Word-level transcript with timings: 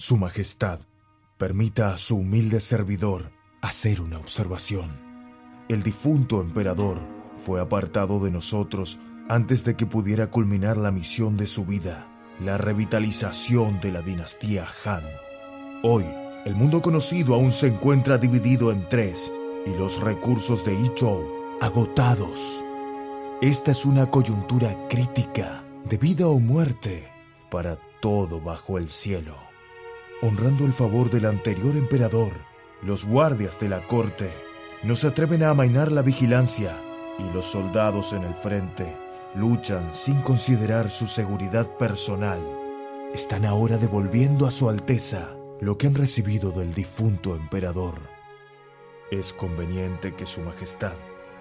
Su 0.00 0.16
Majestad, 0.16 0.78
permita 1.38 1.92
a 1.92 1.98
su 1.98 2.18
humilde 2.18 2.60
servidor 2.60 3.32
hacer 3.60 4.00
una 4.00 4.18
observación. 4.18 4.96
El 5.68 5.82
difunto 5.82 6.40
emperador 6.40 7.00
fue 7.36 7.60
apartado 7.60 8.20
de 8.20 8.30
nosotros 8.30 9.00
antes 9.28 9.64
de 9.64 9.74
que 9.74 9.86
pudiera 9.86 10.30
culminar 10.30 10.76
la 10.76 10.92
misión 10.92 11.36
de 11.36 11.48
su 11.48 11.66
vida, 11.66 12.06
la 12.38 12.58
revitalización 12.58 13.80
de 13.80 13.90
la 13.90 14.00
dinastía 14.00 14.68
Han. 14.84 15.02
Hoy, 15.82 16.04
el 16.44 16.54
mundo 16.54 16.80
conocido 16.80 17.34
aún 17.34 17.50
se 17.50 17.66
encuentra 17.66 18.18
dividido 18.18 18.70
en 18.70 18.88
tres 18.88 19.34
y 19.66 19.70
los 19.70 20.00
recursos 20.00 20.64
de 20.64 20.80
Ichou 20.80 21.26
agotados. 21.60 22.64
Esta 23.42 23.72
es 23.72 23.84
una 23.84 24.08
coyuntura 24.12 24.86
crítica 24.88 25.64
de 25.90 25.98
vida 25.98 26.28
o 26.28 26.38
muerte 26.38 27.10
para 27.50 27.80
todo 28.00 28.40
bajo 28.40 28.78
el 28.78 28.90
cielo 28.90 29.47
honrando 30.22 30.64
el 30.64 30.72
favor 30.72 31.10
del 31.10 31.26
anterior 31.26 31.76
emperador, 31.76 32.32
los 32.82 33.04
guardias 33.04 33.60
de 33.60 33.68
la 33.68 33.86
corte 33.86 34.30
no 34.82 34.96
se 34.96 35.08
atreven 35.08 35.42
a 35.42 35.50
amainar 35.50 35.92
la 35.92 36.02
vigilancia 36.02 36.80
y 37.18 37.32
los 37.32 37.46
soldados 37.46 38.12
en 38.12 38.22
el 38.22 38.34
frente 38.34 38.96
luchan 39.34 39.92
sin 39.92 40.20
considerar 40.22 40.90
su 40.90 41.06
seguridad 41.06 41.68
personal. 41.76 42.40
Están 43.14 43.44
ahora 43.44 43.78
devolviendo 43.78 44.46
a 44.46 44.50
su 44.50 44.68
Alteza 44.68 45.36
lo 45.60 45.78
que 45.78 45.86
han 45.86 45.94
recibido 45.94 46.50
del 46.50 46.74
difunto 46.74 47.36
emperador. 47.36 47.94
Es 49.10 49.32
conveniente 49.32 50.14
que 50.14 50.26
Su 50.26 50.40
Majestad 50.40 50.94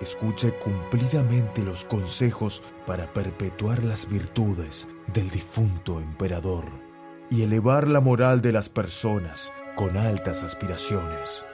escuche 0.00 0.52
cumplidamente 0.52 1.62
los 1.62 1.84
consejos 1.84 2.62
para 2.86 3.12
perpetuar 3.12 3.84
las 3.84 4.08
virtudes 4.08 4.88
del 5.12 5.30
difunto 5.30 6.00
emperador 6.00 6.91
y 7.32 7.40
elevar 7.40 7.88
la 7.88 8.02
moral 8.02 8.42
de 8.42 8.52
las 8.52 8.68
personas 8.68 9.54
con 9.74 9.96
altas 9.96 10.42
aspiraciones. 10.42 11.46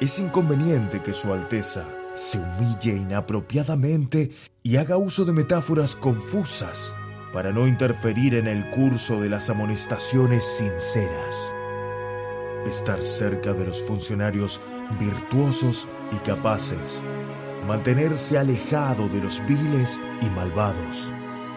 Es 0.00 0.18
inconveniente 0.18 1.00
que 1.00 1.14
Su 1.14 1.32
Alteza 1.32 1.84
se 2.14 2.40
humille 2.40 2.96
inapropiadamente 2.96 4.32
y 4.64 4.78
haga 4.78 4.96
uso 4.96 5.24
de 5.24 5.32
metáforas 5.32 5.94
confusas 5.94 6.96
para 7.32 7.52
no 7.52 7.68
interferir 7.68 8.34
en 8.34 8.48
el 8.48 8.68
curso 8.70 9.20
de 9.20 9.28
las 9.28 9.48
amonestaciones 9.48 10.42
sinceras. 10.42 11.54
Estar 12.66 13.04
cerca 13.04 13.52
de 13.52 13.64
los 13.64 13.80
funcionarios 13.80 14.60
virtuosos 14.98 15.88
y 16.10 16.16
capaces. 16.16 17.04
Mantenerse 17.64 18.38
alejado 18.38 19.08
de 19.08 19.20
los 19.20 19.40
viles 19.46 20.00
y 20.20 20.26
malvados 20.30 21.12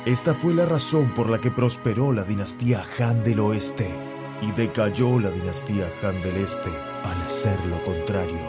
esta 0.06 0.34
fue 0.34 0.54
la 0.54 0.66
razón 0.66 1.14
por 1.14 1.30
la 1.30 1.40
que 1.40 1.52
prosperó 1.52 2.14
la 2.14 2.24
dinastía 2.24 2.84
Han 3.00 3.24
del 3.24 3.40
Oeste 3.42 3.90
y 4.42 4.52
decayó 4.54 5.20
la 5.20 5.30
dinastía 5.30 5.92
Han 6.02 6.22
del 6.22 6.38
Este 6.38 6.70
al 7.04 7.22
hacer 7.22 7.64
lo 7.66 7.84
contrario. 7.84 8.40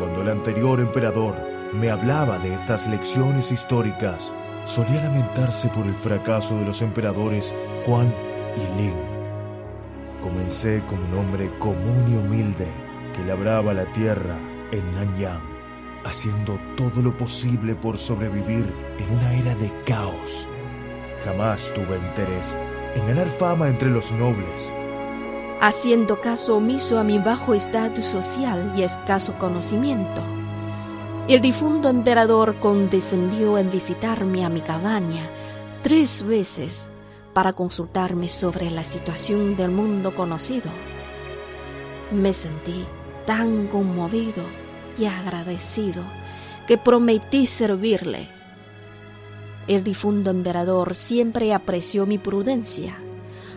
Cuando 0.00 0.22
el 0.22 0.30
anterior 0.30 0.80
emperador 0.80 1.36
me 1.72 1.90
hablaba 1.90 2.38
de 2.38 2.52
estas 2.52 2.88
lecciones 2.88 3.52
históricas, 3.52 4.34
solía 4.64 5.02
lamentarse 5.02 5.68
por 5.68 5.86
el 5.86 5.94
fracaso 5.94 6.56
de 6.58 6.66
los 6.66 6.82
emperadores 6.82 7.54
Juan 7.86 8.12
y 8.56 8.80
Ling. 8.80 9.08
Comencé 10.20 10.82
como 10.86 11.04
un 11.06 11.14
hombre 11.14 11.56
común 11.58 12.06
y 12.08 12.16
humilde 12.16 12.66
que 13.14 13.24
labraba 13.24 13.72
la 13.72 13.90
tierra 13.92 14.36
en 14.72 14.90
Nanyang 14.90 15.47
haciendo 16.08 16.58
todo 16.76 17.02
lo 17.02 17.16
posible 17.16 17.76
por 17.76 17.98
sobrevivir 17.98 18.74
en 18.98 19.10
una 19.10 19.34
era 19.34 19.54
de 19.54 19.72
caos. 19.84 20.48
Jamás 21.24 21.72
tuve 21.74 21.98
interés 21.98 22.56
en 22.94 23.06
ganar 23.06 23.28
fama 23.28 23.68
entre 23.68 23.90
los 23.90 24.12
nobles. 24.12 24.74
Haciendo 25.60 26.20
caso 26.20 26.56
omiso 26.56 26.98
a 26.98 27.04
mi 27.04 27.18
bajo 27.18 27.52
estatus 27.52 28.06
social 28.06 28.72
y 28.76 28.82
escaso 28.82 29.36
conocimiento. 29.38 30.22
El 31.28 31.40
difunto 31.40 31.88
emperador 31.88 32.58
condescendió 32.58 33.58
en 33.58 33.70
visitarme 33.70 34.44
a 34.44 34.48
mi 34.48 34.60
cabaña 34.60 35.28
tres 35.82 36.22
veces 36.22 36.90
para 37.34 37.52
consultarme 37.52 38.28
sobre 38.28 38.70
la 38.70 38.82
situación 38.82 39.56
del 39.56 39.70
mundo 39.70 40.14
conocido. 40.14 40.70
Me 42.10 42.32
sentí 42.32 42.86
tan 43.26 43.66
conmovido 43.66 44.67
y 44.98 45.06
agradecido 45.06 46.02
que 46.66 46.76
prometí 46.78 47.46
servirle. 47.46 48.28
El 49.66 49.84
difunto 49.84 50.30
emperador 50.30 50.94
siempre 50.94 51.52
apreció 51.52 52.06
mi 52.06 52.18
prudencia, 52.18 52.98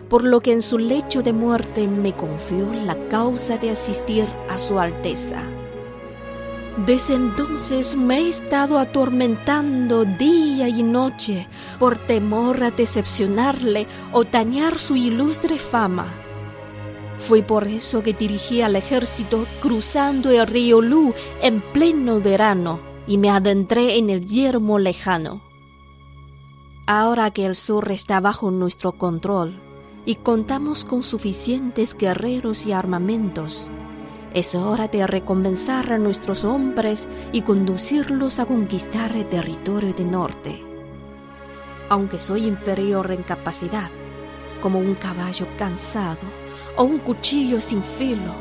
por 0.08 0.24
lo 0.24 0.40
que 0.40 0.52
en 0.52 0.62
su 0.62 0.78
lecho 0.78 1.22
de 1.22 1.32
muerte 1.32 1.88
me 1.88 2.14
confió 2.14 2.72
la 2.86 2.96
causa 3.08 3.58
de 3.58 3.70
asistir 3.70 4.26
a 4.48 4.58
su 4.58 4.78
Alteza. 4.78 5.42
Desde 6.86 7.14
entonces 7.14 7.96
me 7.96 8.18
he 8.18 8.28
estado 8.28 8.78
atormentando 8.78 10.04
día 10.04 10.68
y 10.68 10.82
noche 10.82 11.46
por 11.78 11.98
temor 11.98 12.62
a 12.62 12.70
decepcionarle 12.70 13.86
o 14.12 14.24
dañar 14.24 14.78
su 14.78 14.96
ilustre 14.96 15.58
fama. 15.58 16.21
Fue 17.28 17.44
por 17.44 17.68
eso 17.68 18.02
que 18.02 18.14
dirigí 18.14 18.62
al 18.62 18.74
ejército 18.74 19.46
cruzando 19.60 20.30
el 20.30 20.44
río 20.44 20.80
Lu 20.80 21.14
en 21.40 21.60
pleno 21.60 22.20
verano 22.20 22.80
y 23.06 23.16
me 23.16 23.30
adentré 23.30 23.96
en 23.96 24.10
el 24.10 24.26
yermo 24.26 24.80
lejano. 24.80 25.40
Ahora 26.84 27.30
que 27.30 27.46
el 27.46 27.54
sur 27.54 27.92
está 27.92 28.18
bajo 28.20 28.50
nuestro 28.50 28.92
control 28.92 29.54
y 30.04 30.16
contamos 30.16 30.84
con 30.84 31.04
suficientes 31.04 31.96
guerreros 31.96 32.66
y 32.66 32.72
armamentos, 32.72 33.68
es 34.34 34.56
hora 34.56 34.88
de 34.88 35.06
recompensar 35.06 35.92
a 35.92 35.98
nuestros 35.98 36.44
hombres 36.44 37.08
y 37.30 37.42
conducirlos 37.42 38.40
a 38.40 38.46
conquistar 38.46 39.14
el 39.14 39.28
territorio 39.28 39.94
del 39.94 40.10
norte. 40.10 40.60
Aunque 41.88 42.18
soy 42.18 42.46
inferior 42.46 43.12
en 43.12 43.22
capacidad, 43.22 43.90
como 44.60 44.80
un 44.80 44.96
caballo 44.96 45.46
cansado, 45.56 46.41
o 46.76 46.84
un 46.84 46.98
cuchillo 46.98 47.60
sin 47.60 47.82
filo. 47.82 48.34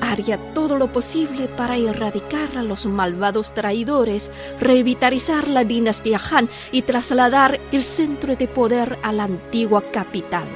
Haría 0.00 0.38
todo 0.52 0.76
lo 0.76 0.92
posible 0.92 1.48
para 1.48 1.76
erradicar 1.76 2.56
a 2.56 2.62
los 2.62 2.86
malvados 2.86 3.54
traidores, 3.54 4.30
revitalizar 4.60 5.48
la 5.48 5.64
dinastía 5.64 6.20
Han 6.30 6.48
y 6.70 6.82
trasladar 6.82 7.60
el 7.72 7.82
centro 7.82 8.36
de 8.36 8.46
poder 8.46 8.98
a 9.02 9.12
la 9.12 9.24
antigua 9.24 9.90
capital. 9.90 10.46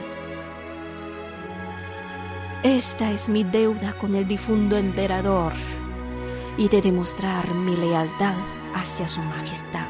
Esta 2.63 3.11
es 3.11 3.31
mi 3.31 3.43
deuda 3.43 3.95
con 3.95 4.15
el 4.15 4.29
difunto 4.29 4.77
emperador 4.77 5.55
y 6.59 6.69
de 6.69 6.83
demostrar 6.83 7.55
mi 7.55 7.75
lealtad 7.75 8.37
hacia 8.75 9.09
su 9.09 9.23
majestad. 9.23 9.89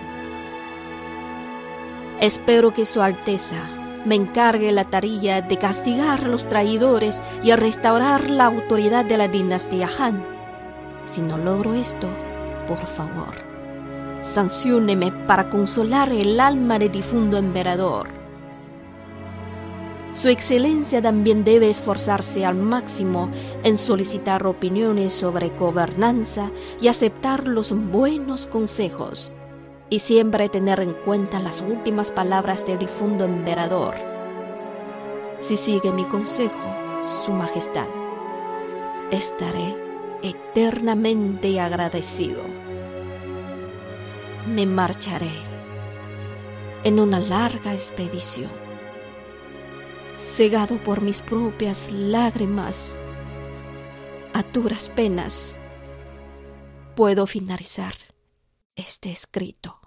Espero 2.21 2.73
que 2.73 2.87
Su 2.87 3.03
Alteza 3.03 3.80
me 4.05 4.15
encargue 4.15 4.73
la 4.73 4.85
tarea 4.85 5.43
de 5.43 5.57
castigar 5.57 6.25
a 6.25 6.29
los 6.29 6.49
traidores 6.49 7.23
y 7.43 7.51
a 7.51 7.57
restaurar 7.57 8.31
la 8.31 8.47
autoridad 8.47 9.05
de 9.05 9.19
la 9.19 9.29
dinastía 9.29 9.89
Han. 9.99 10.25
Si 11.07 11.21
no 11.23 11.37
logro 11.39 11.75
esto, 11.75 12.09
por 12.67 12.79
favor, 12.87 13.35
sancióneme 14.23 15.13
para 15.27 15.51
consolar 15.51 16.11
el 16.13 16.41
alma 16.41 16.79
del 16.79 16.93
difunto 16.93 17.37
emperador. 17.37 18.09
Su 20.13 20.29
excelencia 20.29 21.01
también 21.01 21.45
debe 21.45 21.71
esforzarse 21.71 22.45
al 22.45 22.57
máximo 22.57 23.31
en 23.63 23.79
solicitar 23.79 24.45
opiniones 24.45 25.13
sobre 25.13 25.51
gobernanza 25.51 26.51
y 26.81 26.89
aceptar 26.89 27.47
los 27.47 27.73
buenos 27.73 28.49
consejos 28.49 29.37
y 29.91 29.99
siempre 29.99 30.49
tener 30.49 30.81
en 30.81 30.95
cuenta 30.95 31.41
las 31.41 31.61
últimas 31.61 32.13
palabras 32.13 32.65
del 32.65 32.79
difunto 32.79 33.25
emperador. 33.25 33.97
Si 35.41 35.57
sigue 35.57 35.91
mi 35.91 36.05
consejo, 36.05 36.77
Su 37.03 37.33
Majestad, 37.33 37.89
estaré 39.11 39.77
eternamente 40.23 41.59
agradecido. 41.61 42.43
Me 44.47 44.65
marcharé 44.65 45.33
en 46.85 47.01
una 47.01 47.19
larga 47.19 47.75
expedición, 47.75 48.51
cegado 50.19 50.79
por 50.83 51.03
mis 51.03 51.21
propias 51.21 51.91
lágrimas, 51.91 53.01
a 54.33 54.43
duras 54.43 54.89
penas, 54.89 55.59
puedo 56.95 57.27
finalizar 57.27 57.95
este 58.77 59.11
escrito. 59.11 59.80